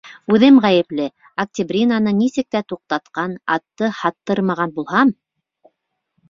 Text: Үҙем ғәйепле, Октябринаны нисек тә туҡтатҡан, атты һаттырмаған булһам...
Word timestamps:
Үҙем 0.35 0.55
ғәйепле, 0.61 1.03
Октябринаны 1.43 2.13
нисек 2.21 2.47
тә 2.55 2.61
туҡтатҡан, 2.73 3.37
атты 3.57 3.91
һаттырмаған 3.99 4.75
булһам... 4.81 5.15